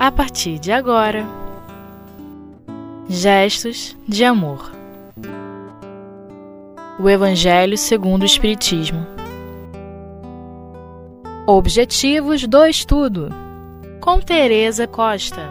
[0.00, 1.26] a partir de agora.
[3.06, 4.72] Gestos de amor.
[6.98, 9.06] O Evangelho segundo o Espiritismo.
[11.46, 13.28] Objetivos do estudo.
[14.00, 15.42] Com Teresa Costa.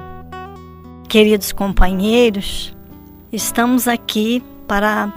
[1.08, 2.76] Queridos companheiros,
[3.32, 5.14] estamos aqui para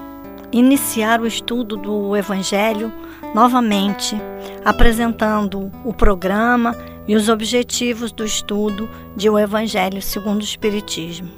[0.52, 2.92] iniciar o estudo do Evangelho
[3.34, 4.14] novamente,
[4.62, 11.30] apresentando o programa e os objetivos do estudo de O Evangelho segundo o Espiritismo.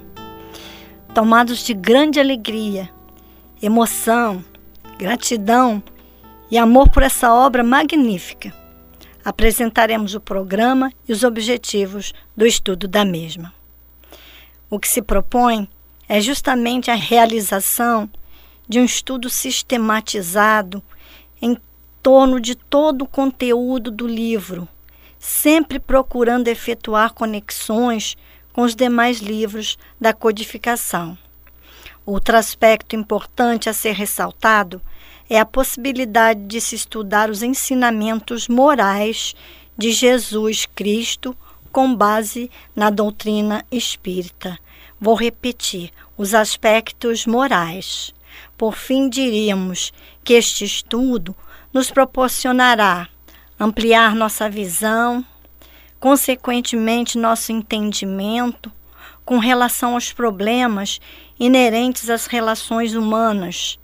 [1.15, 2.91] Tomados de grande alegria,
[3.63, 4.45] emoção,
[4.99, 5.83] gratidão
[6.51, 8.53] e amor por essa obra magnífica,
[9.25, 13.53] apresentaremos o programa e os objetivos do estudo da mesma.
[14.69, 15.69] O que se propõe
[16.09, 18.11] é justamente a realização
[18.69, 20.83] de um estudo sistematizado
[21.41, 21.57] em
[22.03, 24.69] torno de todo o conteúdo do livro,
[25.27, 28.15] sempre procurando efetuar conexões
[28.53, 31.17] com os demais livros da codificação.
[32.05, 34.83] Outro aspecto importante a ser ressaltado
[35.29, 39.35] é a possibilidade de se estudar os ensinamentos morais
[39.79, 41.35] de Jesus Cristo
[41.73, 44.59] com base na doutrina espírita.
[45.01, 48.13] Vou repetir: os aspectos morais.
[48.59, 49.91] Por fim, diríamos
[50.23, 51.35] que este estudo
[51.73, 53.09] nos proporcionará
[53.65, 55.25] ampliar nossa visão,
[55.99, 58.71] consequentemente, nosso entendimento
[59.25, 61.01] com relação aos problemas
[61.41, 63.79] inerentes às relações humanas,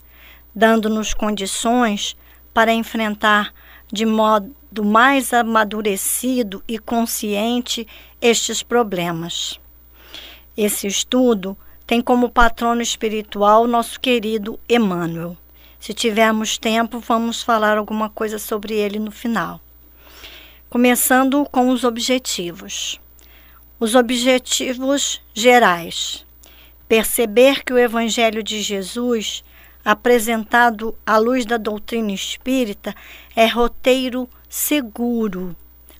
[0.53, 2.15] dando-nos condições
[2.53, 3.51] para enfrentar
[3.91, 7.87] de modo mais amadurecido e consciente
[8.21, 9.59] estes problemas.
[10.55, 15.35] Esse estudo tem como patrono espiritual nosso querido Emmanuel.
[15.79, 19.59] Se tivermos tempo, vamos falar alguma coisa sobre ele no final.
[20.71, 22.97] Começando com os objetivos.
[23.77, 26.25] Os objetivos gerais.
[26.87, 29.43] Perceber que o Evangelho de Jesus,
[29.83, 32.95] apresentado à luz da doutrina espírita,
[33.35, 35.53] é roteiro seguro,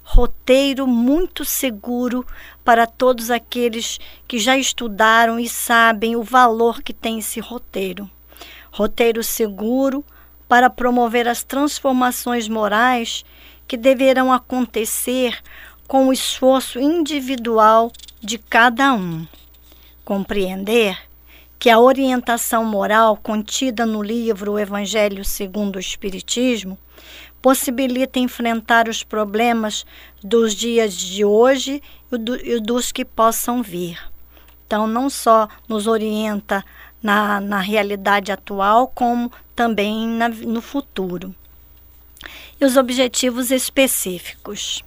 [0.05, 2.25] roteiro muito seguro
[2.63, 8.09] para todos aqueles que já estudaram e sabem o valor que tem esse roteiro
[8.71, 10.01] roteiro seguro
[10.47, 13.25] para promover as transformações morais
[13.71, 15.41] que deverão acontecer
[15.87, 17.89] com o esforço individual
[18.19, 19.25] de cada um.
[20.03, 20.97] Compreender
[21.57, 26.77] que a orientação moral contida no livro O Evangelho segundo o Espiritismo
[27.41, 29.85] possibilita enfrentar os problemas
[30.21, 31.81] dos dias de hoje
[32.43, 33.97] e dos que possam vir.
[34.67, 36.61] Então, não só nos orienta
[37.01, 41.33] na, na realidade atual, como também na, no futuro.
[42.61, 44.85] E os objetivos específicos: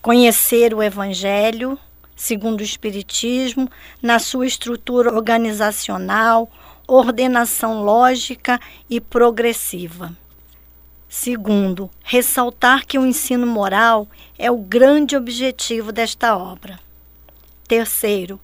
[0.00, 1.76] conhecer o Evangelho
[2.20, 3.66] segundo o Espiritismo,
[4.02, 6.50] na sua estrutura organizacional,
[6.86, 8.60] ordenação lógica
[8.90, 10.14] e progressiva.
[11.08, 14.06] Segundo, ressaltar que o ensino moral
[14.38, 16.78] é o grande objetivo desta obra.
[17.66, 18.38] Terceiro,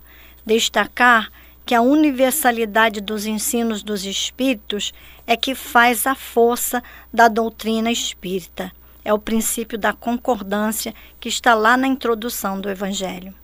[0.44, 1.31] destacar
[1.66, 4.94] que a universalidade dos ensinos dos espíritos
[5.27, 6.81] é que faz a força
[7.12, 8.72] da doutrina espírita.
[9.04, 13.34] É o princípio da concordância que está lá na introdução do Evangelho.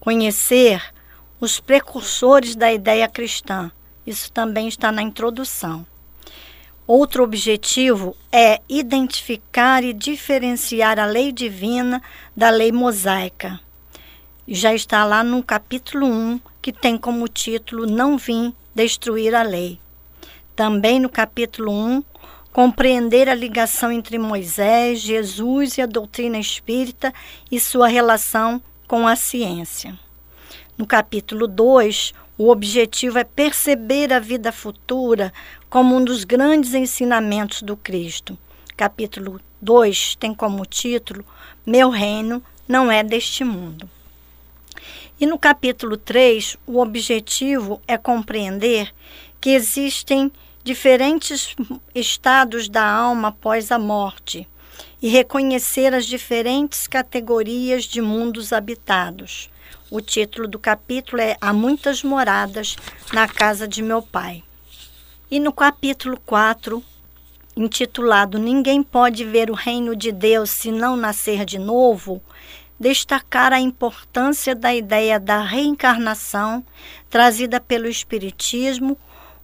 [0.00, 0.82] Conhecer
[1.38, 3.70] os precursores da ideia cristã.
[4.06, 5.86] Isso também está na introdução.
[6.86, 12.02] Outro objetivo é identificar e diferenciar a lei divina
[12.34, 13.60] da lei mosaica
[14.52, 19.78] já está lá no capítulo 1, que tem como título Não Vim Destruir a Lei.
[20.54, 22.04] Também no capítulo 1,
[22.52, 27.12] compreender a ligação entre Moisés, Jesus e a doutrina espírita
[27.50, 29.98] e sua relação com a ciência.
[30.76, 35.32] No capítulo 2, o objetivo é perceber a vida futura
[35.68, 38.36] como um dos grandes ensinamentos do Cristo.
[38.76, 41.24] Capítulo 2 tem como título
[41.66, 43.88] Meu reino não é deste mundo.
[45.20, 48.90] E no capítulo 3, o objetivo é compreender
[49.38, 50.32] que existem
[50.64, 51.54] diferentes
[51.94, 54.48] estados da alma após a morte
[55.02, 59.50] e reconhecer as diferentes categorias de mundos habitados.
[59.90, 62.76] O título do capítulo é Há muitas moradas
[63.12, 64.42] na casa de meu pai.
[65.30, 66.82] E no capítulo 4,
[67.54, 72.22] intitulado Ninguém pode ver o reino de Deus se não nascer de novo,
[72.80, 76.64] destacar a importância da ideia da reencarnação
[77.10, 78.96] trazida pelo Espiritismo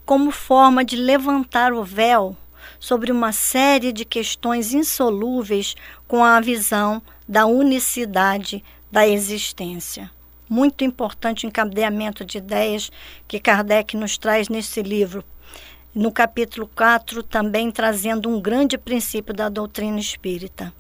[0.07, 2.35] como forma de levantar o véu
[2.81, 5.75] sobre uma série de questões insolúveis
[6.09, 10.11] com a visão da unicidade da existência.
[10.49, 12.91] Muito importante o encadeamento de ideias
[13.29, 15.23] que Kardec nos traz nesse livro.
[15.95, 20.73] No capítulo 4, também trazendo um grande princípio da doutrina espírita.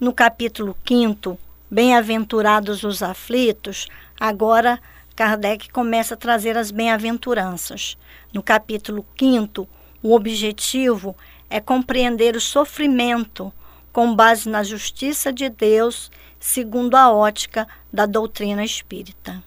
[0.00, 3.88] No capítulo 5, Bem-aventurados os aflitos,
[4.20, 4.80] agora
[5.16, 7.98] Kardec começa a trazer as bem-aventuranças.
[8.32, 9.68] No capítulo 5,
[10.00, 11.16] o objetivo
[11.50, 13.52] é compreender o sofrimento
[13.92, 16.08] com base na justiça de Deus,
[16.38, 19.42] segundo a ótica da doutrina espírita.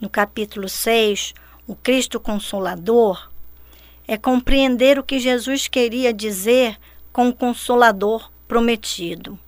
[0.00, 1.32] No capítulo 6,
[1.64, 3.30] o Cristo Consolador
[4.08, 6.76] é compreender o que Jesus queria dizer
[7.12, 9.38] com o Consolador prometido.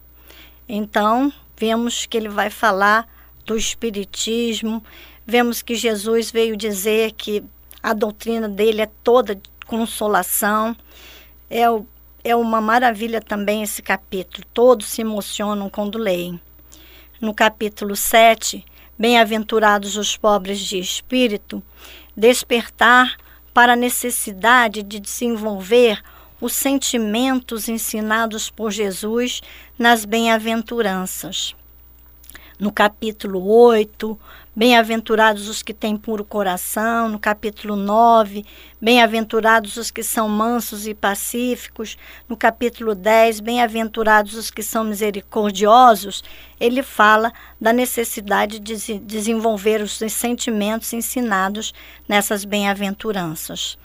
[0.68, 1.32] Então,
[1.64, 3.08] vemos que ele vai falar
[3.46, 4.84] do Espiritismo,
[5.26, 7.42] vemos que Jesus veio dizer que
[7.82, 10.76] a doutrina dele é toda consolação.
[11.48, 11.62] É,
[12.22, 16.38] é uma maravilha também esse capítulo, todos se emocionam quando leem.
[17.18, 18.62] No capítulo 7,
[18.98, 21.62] Bem-aventurados os pobres de espírito,
[22.14, 23.16] despertar
[23.54, 26.00] para a necessidade de desenvolver
[26.44, 29.40] os sentimentos ensinados por Jesus
[29.78, 31.56] nas bem-aventuranças.
[32.60, 34.18] No capítulo 8,
[34.54, 37.08] bem-aventurados os que têm puro coração.
[37.08, 38.44] No capítulo 9,
[38.78, 41.96] bem-aventurados os que são mansos e pacíficos.
[42.28, 46.22] No capítulo 10, bem-aventurados os que são misericordiosos.
[46.60, 51.72] Ele fala da necessidade de desenvolver os sentimentos ensinados
[52.06, 53.78] nessas bem-aventuranças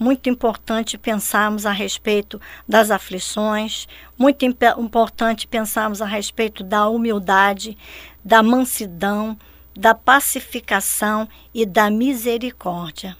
[0.00, 3.86] muito importante pensarmos a respeito das aflições,
[4.16, 7.76] muito imp importante pensarmos a respeito da humildade,
[8.24, 9.38] da mansidão,
[9.76, 13.14] da pacificação e da misericórdia.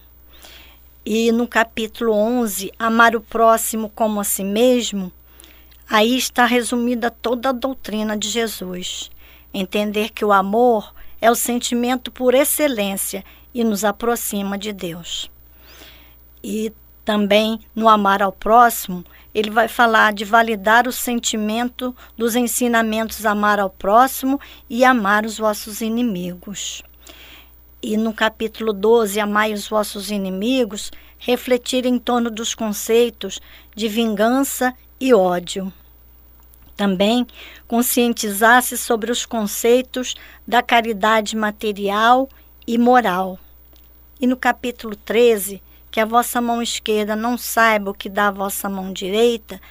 [1.05, 5.11] E no capítulo 11, Amar o próximo como a si mesmo,
[5.87, 9.11] aí está resumida toda a doutrina de Jesus.
[9.53, 13.23] Entender que o amor é o sentimento por excelência
[13.53, 15.29] e nos aproxima de Deus.
[16.43, 16.73] E
[17.03, 19.03] também no amar ao próximo,
[19.33, 24.39] ele vai falar de validar o sentimento dos ensinamentos amar ao próximo
[24.69, 26.83] e amar os vossos inimigos.
[27.81, 33.41] E no capítulo 12, Amai os vossos inimigos, refletir em torno dos conceitos
[33.75, 35.73] de vingança e ódio.
[36.75, 37.25] Também
[37.67, 40.15] conscientizar-se sobre os conceitos
[40.47, 42.29] da caridade material
[42.67, 43.39] e moral.
[44.19, 45.61] E no capítulo 13,
[45.91, 49.61] que a vossa mão esquerda não saiba o que dá a vossa mão direita,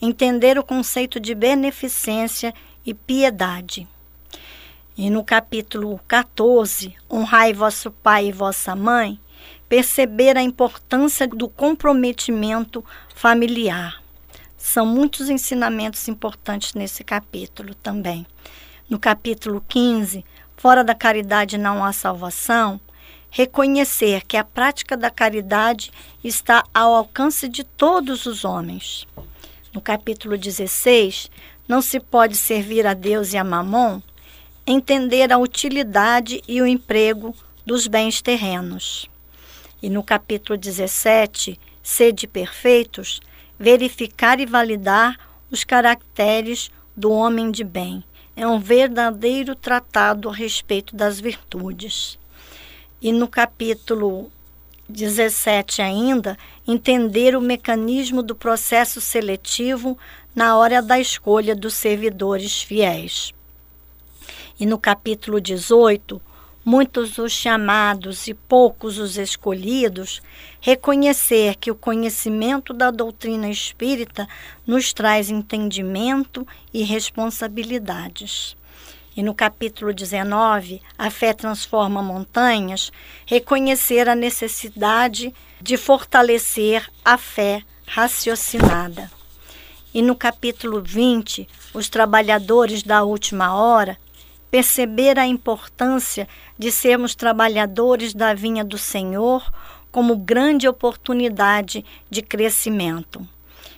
[0.00, 2.54] entender o conceito de beneficência
[2.84, 3.88] e piedade.
[4.96, 9.18] E no capítulo 14, honrai vosso pai e vossa mãe,
[9.66, 12.84] perceber a importância do comprometimento
[13.14, 14.02] familiar.
[14.58, 18.26] São muitos ensinamentos importantes nesse capítulo também.
[18.90, 20.24] No capítulo 15,
[20.56, 22.78] fora da caridade não há salvação,
[23.30, 25.92] reconhecer que a prática da caridade
[26.22, 29.06] está ao alcance de todos os homens.
[29.72, 31.30] No capítulo 16,
[31.68, 34.02] não se pode servir a Deus e a Mamon,
[34.66, 37.34] entender a utilidade e o emprego
[37.64, 39.08] dos bens terrenos.
[39.80, 43.20] E no capítulo 17, sede perfeitos,
[43.58, 45.16] verificar e validar
[45.50, 48.04] os caracteres do homem de bem.
[48.36, 52.19] É um verdadeiro tratado a respeito das virtudes.
[53.02, 54.30] E no capítulo
[54.90, 59.96] 17 ainda, entender o mecanismo do processo seletivo
[60.34, 63.32] na hora da escolha dos servidores fiéis.
[64.58, 66.20] E no capítulo 18,
[66.64, 70.20] muitos os chamados e poucos os escolhidos,
[70.60, 74.28] reconhecer que o conhecimento da doutrina espírita
[74.66, 78.56] nos traz entendimento e responsabilidades.
[79.20, 82.90] E no capítulo 19, A Fé Transforma Montanhas,
[83.26, 89.12] reconhecer a necessidade de fortalecer a fé raciocinada.
[89.92, 93.98] E no capítulo 20, Os Trabalhadores da Última Hora,
[94.50, 96.26] perceber a importância
[96.58, 99.52] de sermos trabalhadores da vinha do Senhor
[99.92, 103.28] como grande oportunidade de crescimento.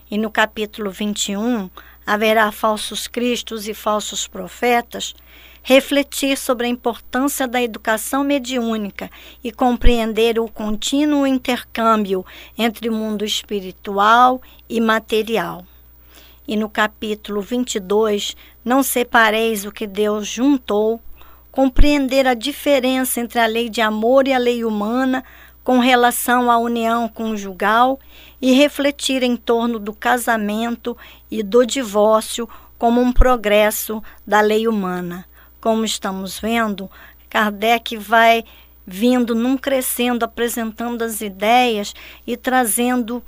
[0.09, 1.69] E no capítulo 21,
[2.07, 5.15] haverá falsos cristos e falsos profetas,
[5.63, 9.11] refletir sobre a importância da educação mediúnica
[9.43, 12.27] e compreender o contínuo intercâmbio
[12.59, 15.65] entre o mundo espiritual e material.
[16.47, 21.01] E no capítulo 22, não separeis o que Deus juntou,
[21.53, 25.25] compreender a diferença entre a lei de amor e a lei humana
[25.63, 28.01] com relação à união conjugal
[28.43, 30.99] e refletir em torno do casamento
[31.31, 35.25] e do divórcio como um progresso da lei humana.
[35.61, 36.91] como estamos vendo,
[37.31, 38.45] Kardec vai
[38.85, 41.95] vindo num crescendo, apresentando as ideias
[42.27, 43.23] e trazendo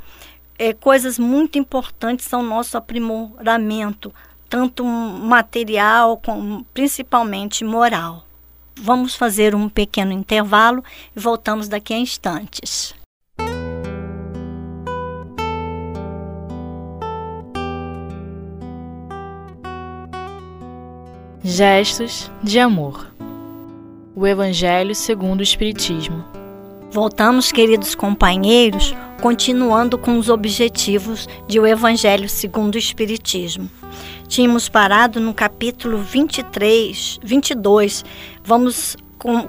[0.58, 4.12] é, coisas muito importantes ao nosso aprimoramento,
[4.48, 8.26] tanto material como principalmente moral.
[8.74, 10.82] Vamos fazer um pequeno intervalo
[11.14, 12.96] e voltamos daqui a instantes.
[21.46, 23.06] Gestos de amor.
[24.16, 26.24] O Evangelho segundo o Espiritismo.
[26.90, 33.68] Voltamos, queridos companheiros, continuando com os objetivos de O Evangelho segundo o Espiritismo.
[34.26, 38.06] Tínhamos parado no capítulo 23, 22.
[38.42, 38.96] Vamos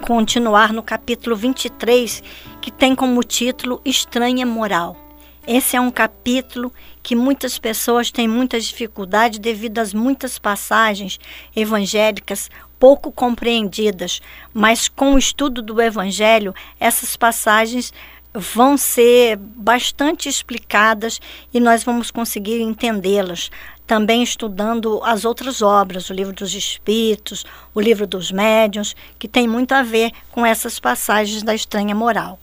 [0.05, 2.21] continuar no capítulo 23,
[2.61, 5.04] que tem como título Estranha Moral.
[5.47, 6.73] Esse é um capítulo
[7.03, 11.19] que muitas pessoas têm muitas dificuldades devido às muitas passagens
[11.55, 12.49] evangélicas
[12.79, 14.21] pouco compreendidas,
[14.51, 17.93] mas com o estudo do Evangelho, essas passagens
[18.33, 21.21] vão ser bastante explicadas
[21.53, 23.51] e nós vamos conseguir entendê-las.
[23.85, 29.47] Também estudando as outras obras, o livro dos Espíritos, o livro dos Médiuns, que tem
[29.47, 32.39] muito a ver com essas passagens da estranha moral.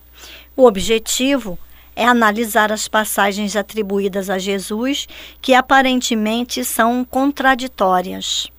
[0.56, 1.58] O objetivo
[1.94, 5.06] é analisar as passagens atribuídas a Jesus
[5.40, 8.50] que aparentemente são contraditórias.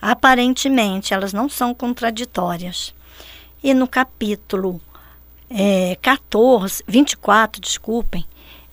[0.00, 2.92] Aparentemente, elas não são contraditórias.
[3.62, 4.80] E no capítulo
[5.48, 8.24] é, 14, 24, desculpem,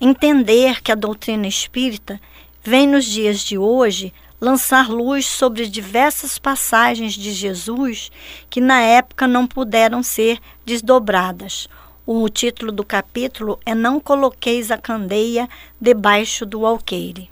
[0.01, 2.19] entender que a doutrina espírita
[2.63, 8.09] vem nos dias de hoje lançar luz sobre diversas passagens de Jesus
[8.49, 11.67] que na época não puderam ser desdobradas
[12.11, 15.47] o título do capítulo é Não coloqueis a candeia
[15.79, 17.29] debaixo do alqueire.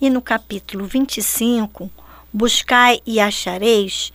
[0.00, 1.90] E no capítulo 25,
[2.32, 4.12] Buscai e achareis,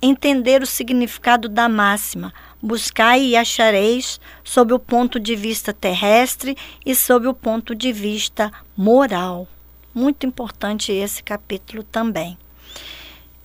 [0.00, 6.94] entender o significado da máxima, buscai e achareis sob o ponto de vista terrestre e
[6.94, 9.46] sob o ponto de vista moral.
[9.94, 12.38] Muito importante esse capítulo também.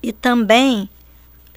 [0.02, 0.90] E também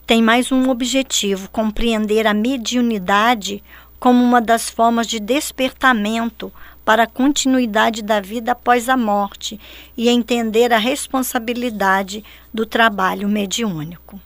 [0.04, 3.62] tem mais um objetivo: compreender a mediunidade
[3.98, 6.52] como uma das formas de despertamento
[6.84, 9.60] para a continuidade da vida após a morte
[9.96, 14.18] e entender a responsabilidade do trabalho mediúnico.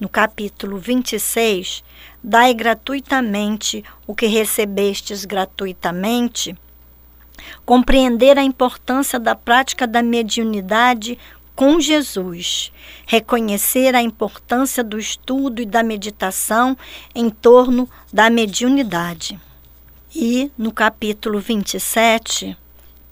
[0.00, 1.84] No capítulo 26,
[2.22, 6.56] dai gratuitamente o que recebestes gratuitamente,
[7.64, 11.18] compreender a importância da prática da mediunidade
[11.54, 12.72] com Jesus,
[13.06, 16.76] reconhecer a importância do estudo e da meditação
[17.14, 19.38] em torno da mediunidade.
[20.14, 22.56] E no capítulo 27,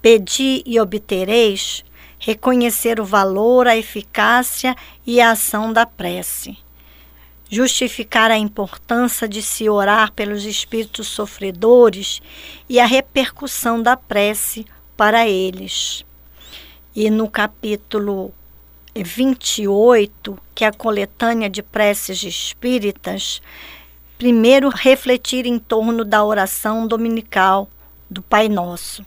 [0.02, 1.85] Pedi e obtereis,
[2.18, 4.75] reconhecer o valor, a eficácia
[5.06, 6.56] e a ação da prece.
[7.50, 12.23] Justificar a importância de se orar pelos espíritos sofredores
[12.68, 14.64] e a repercussão da prece
[14.97, 16.04] para eles
[16.94, 18.32] e no capítulo
[18.94, 23.40] 28, que é a coletânea de preces espíritas,
[24.18, 27.68] primeiro refletir em torno da oração dominical
[28.09, 29.06] do Pai Nosso.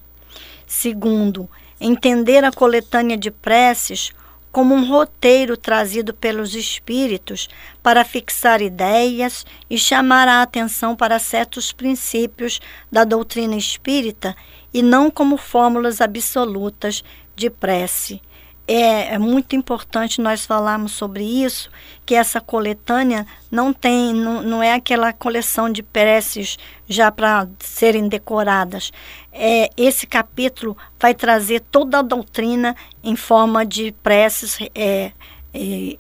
[0.65, 1.49] Segundo,
[1.79, 4.13] entender a coletânea de preces
[4.53, 7.49] como um roteiro trazido pelos espíritos
[7.81, 12.61] para fixar ideias e chamar a atenção para certos princípios
[12.91, 14.35] da doutrina espírita
[14.71, 17.03] e não como fórmulas absolutas
[17.35, 18.21] de prece.
[18.65, 21.69] É, é, muito importante nós falarmos sobre isso,
[22.05, 28.07] que essa coletânea não tem, não, não é aquela coleção de preces já para serem
[28.07, 28.93] decoradas.
[29.33, 32.73] É, esse capítulo vai trazer toda a doutrina
[33.03, 35.11] em forma de preces é,
[35.53, 35.97] é,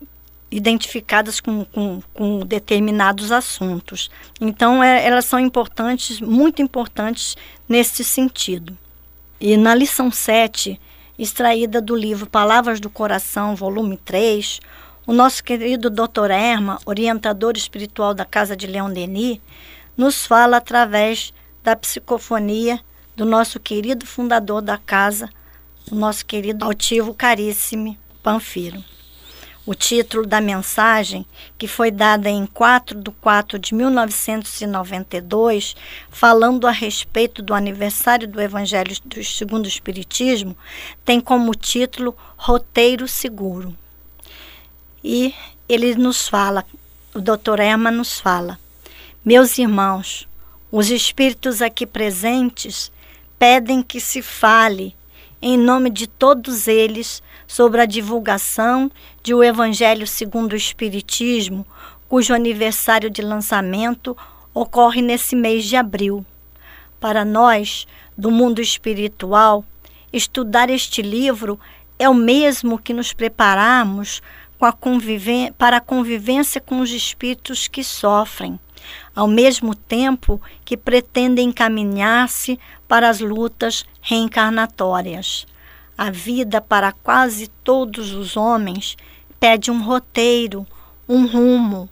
[0.49, 4.09] identificadas com, com, com, determinados assuntos.
[4.39, 7.35] Então, é, elas são importantes, muito importantes
[7.67, 8.77] nesse sentido.
[9.37, 10.79] E na lição 7,
[11.17, 14.59] extraída do livro Palavras do Coração, volume 3,
[15.05, 16.31] o nosso querido Dr.
[16.31, 19.39] Erma, orientador espiritual da Casa de Leão Denis,
[19.95, 22.79] nos fala através da psicofonia
[23.15, 25.29] do nosso querido fundador da casa,
[25.91, 28.83] o nosso querido altivo caríssimo Panfiro.
[29.65, 31.25] O título da mensagem,
[31.57, 35.73] que foi dada em 4 de 4 de 1992,
[36.09, 40.57] falando a respeito do aniversário do Evangelho do Segundo Espiritismo,
[41.05, 43.73] tem como título Roteiro Seguro.
[45.01, 45.33] E
[45.69, 46.65] ele nos fala,
[47.15, 47.61] o Dr.
[47.61, 48.59] Erma nos fala:
[49.23, 50.27] Meus irmãos,
[50.69, 52.91] os espíritos aqui presentes
[53.39, 54.93] pedem que se fale
[55.45, 58.89] em nome de todos eles, sobre a divulgação
[59.21, 61.67] de O Evangelho segundo o Espiritismo,
[62.07, 64.15] cujo aniversário de lançamento
[64.53, 66.25] ocorre nesse mês de abril.
[66.97, 67.85] Para nós,
[68.17, 69.65] do mundo espiritual,
[70.13, 71.59] estudar este livro
[71.99, 74.21] é o mesmo que nos prepararmos
[74.61, 74.73] a
[75.57, 78.57] para a convivência com os espíritos que sofrem,
[79.15, 85.45] ao mesmo tempo que pretendem encaminhar-se para as lutas reencarnatórias.
[85.97, 88.97] A vida para quase todos os homens
[89.39, 90.65] pede um roteiro,
[91.07, 91.89] um rumo,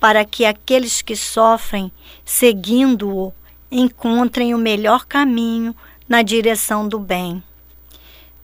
[0.00, 1.90] para que aqueles que sofrem,
[2.24, 3.32] seguindo-o,
[3.70, 5.74] encontrem o melhor caminho
[6.08, 7.42] na direção do bem.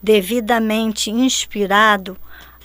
[0.01, 2.17] Devidamente inspirado,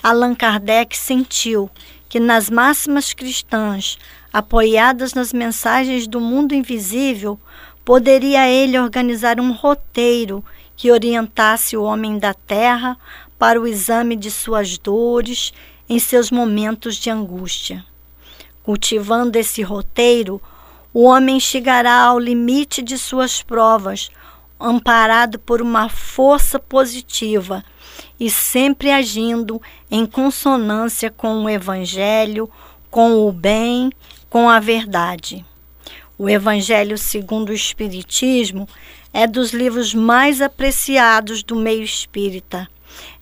[0.03, 1.69] Allan Kardec sentiu
[2.09, 3.97] que nas máximas cristãs,
[4.31, 7.39] apoiadas nas mensagens do mundo invisível,
[7.83, 10.43] poderia ele organizar um roteiro
[10.75, 12.97] que orientasse o homem da terra
[13.37, 15.51] para o exame de suas dores
[15.89, 17.83] em seus momentos de angústia.
[18.63, 20.41] Cultivando esse roteiro,
[20.93, 24.09] o homem chegará ao limite de suas provas,
[24.59, 27.63] amparado por uma força positiva
[28.19, 32.49] e sempre agindo em consonância com o Evangelho,
[32.91, 33.89] com o bem,
[34.29, 35.45] com a verdade.
[36.17, 38.67] O Evangelho segundo o Espiritismo
[39.13, 42.69] é dos livros mais apreciados do meio espírita.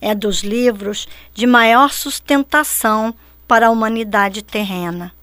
[0.02, 3.14] É dos livros de maior sustentação
[3.48, 5.14] para a humanidade terrena.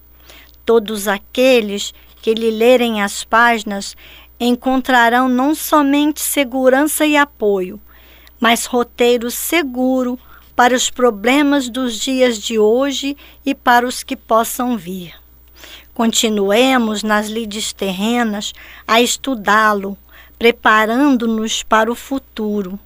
[0.65, 3.97] Todos aqueles que lhe lerem as páginas
[4.41, 7.81] encontrarão não somente segurança e apoio,
[8.41, 10.19] mas roteiro seguro
[10.57, 15.24] para os problemas dos dias de hoje e para os que possam vir.
[15.95, 18.53] Continuemos nas lides terrenas
[18.85, 19.97] a estudá-lo,
[20.37, 22.77] preparando-nos para o futuro.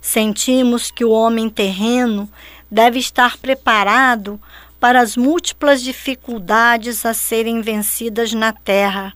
[0.00, 2.26] Sentimos que o homem terreno
[2.70, 4.40] deve estar preparado
[4.80, 9.12] para as múltiplas dificuldades a serem vencidas na terra,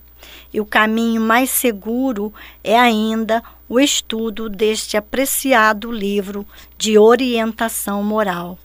[0.52, 8.58] e o caminho mais seguro é ainda o estudo deste apreciado livro de orientação moral.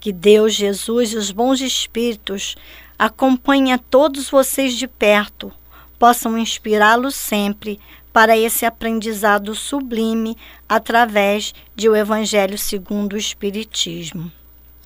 [0.00, 2.56] Que Deus, Jesus e os bons espíritos
[2.98, 5.52] acompanhem a todos vocês de perto,
[5.98, 7.80] possam inspirá-los sempre
[8.12, 10.36] para esse aprendizado sublime
[10.68, 14.30] através de o Evangelho segundo o Espiritismo.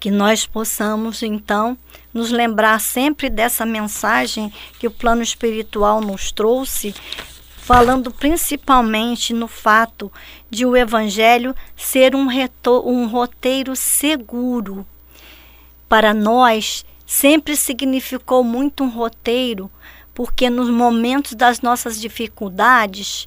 [0.01, 1.77] Que nós possamos, então,
[2.15, 6.95] nos lembrar sempre dessa mensagem que o plano espiritual nos trouxe,
[7.57, 10.11] falando principalmente no fato
[10.49, 12.29] de o Evangelho ser um,
[12.85, 14.87] um roteiro seguro.
[15.87, 19.71] Para nós, sempre significou muito um roteiro,
[20.13, 23.27] porque nos momentos das nossas dificuldades,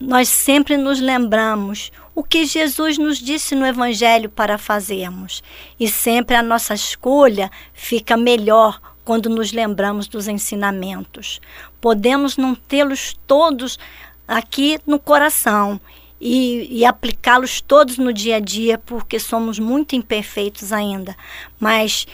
[0.00, 5.42] nós sempre nos lembramos o que Jesus nos disse no Evangelho para fazermos.
[5.80, 11.40] E sempre a nossa escolha fica melhor quando nos lembramos dos ensinamentos.
[11.80, 13.80] Podemos não tê-los todos
[14.28, 15.80] aqui no coração
[16.20, 21.16] e, e aplicá-los todos no dia a dia, porque somos muito imperfeitos ainda,
[21.58, 22.06] mas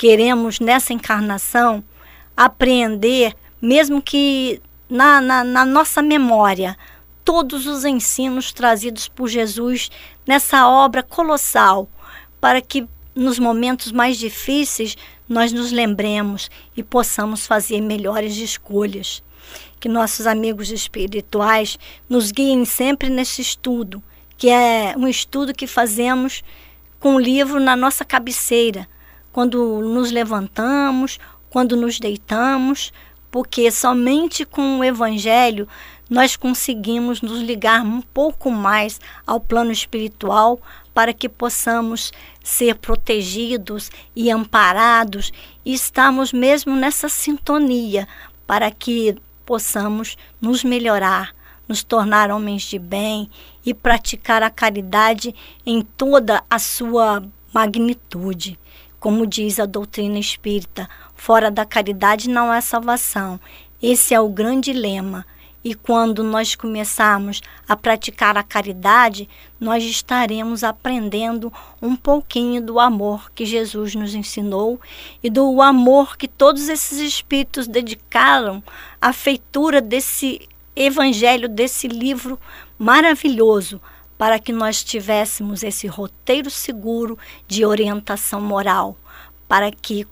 [0.00, 1.84] queremos nessa encarnação
[2.34, 4.58] apreender, mesmo que
[4.88, 6.74] na, na, na nossa memória,
[7.22, 9.90] todos os ensinos trazidos por Jesus
[10.26, 11.86] nessa obra colossal,
[12.40, 14.96] para que nos momentos mais difíceis
[15.28, 19.22] nós nos lembremos e possamos fazer melhores escolhas.
[19.78, 24.02] Que nossos amigos espirituais nos guiem sempre nesse estudo,
[24.38, 26.42] que é um estudo que fazemos
[26.98, 28.88] com o livro na nossa cabeceira,
[29.32, 32.92] quando nos levantamos, quando nos deitamos,
[33.30, 35.68] porque somente com o Evangelho
[36.08, 40.60] nós conseguimos nos ligar um pouco mais ao plano espiritual
[40.92, 42.12] para que possamos
[42.42, 45.32] ser protegidos e amparados
[45.64, 48.08] e estarmos mesmo nessa sintonia
[48.44, 49.16] para que
[49.46, 51.32] possamos nos melhorar,
[51.68, 53.30] nos tornar homens de bem
[53.64, 55.32] e praticar a caridade
[55.64, 57.22] em toda a sua
[57.54, 58.58] magnitude.
[59.00, 60.86] Como diz a doutrina espírita,
[61.16, 63.40] fora da caridade não há salvação.
[63.82, 65.24] Esse é o grande lema.
[65.64, 69.26] E quando nós começarmos a praticar a caridade,
[69.58, 74.78] nós estaremos aprendendo um pouquinho do amor que Jesus nos ensinou
[75.22, 78.62] e do amor que todos esses espíritos dedicaram
[79.00, 82.38] à feitura desse evangelho, desse livro
[82.78, 83.80] maravilhoso,
[84.20, 88.94] para que nós tivéssemos esse roteiro seguro de orientação moral,
[89.48, 90.06] para que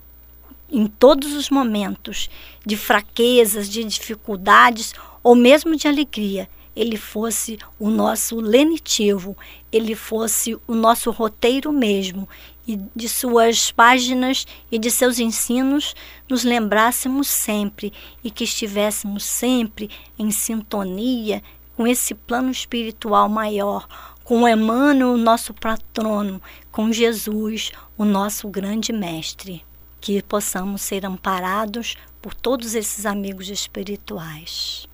[0.70, 2.30] em todos os momentos
[2.64, 9.36] de fraquezas, de dificuldades, ou mesmo de alegria, ele fosse o nosso lenitivo,
[9.70, 12.26] ele fosse o nosso roteiro mesmo,
[12.66, 15.94] e de suas páginas e de seus ensinos
[16.26, 17.92] nos lembrássemos sempre
[18.24, 21.42] e que estivéssemos sempre em sintonia
[21.78, 23.86] com esse plano espiritual maior,
[24.24, 29.64] com Emmanuel, nosso patrono, com Jesus, o nosso grande mestre.
[30.00, 34.87] Que possamos ser amparados por todos esses amigos espirituais.